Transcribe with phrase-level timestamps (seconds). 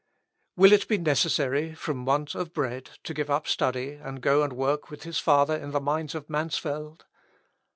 [0.55, 4.51] Will it be necessary, from want of bread, to give up study, and go and
[4.53, 7.05] work with his father in the mines of Mansfeld?